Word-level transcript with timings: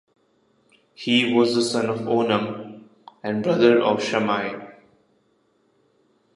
He 0.95 1.31
was 1.31 1.53
the 1.53 1.61
son 1.61 1.87
of 1.87 1.99
Onam 1.99 2.85
and 3.21 3.43
brother 3.43 3.79
of 3.79 4.03
Shammai. 4.03 4.71